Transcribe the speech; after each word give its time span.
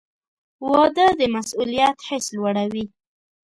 •واده 0.71 1.07
د 1.19 1.21
مسؤلیت 1.35 1.97
حس 2.07 2.25
لوړوي. 2.35 2.85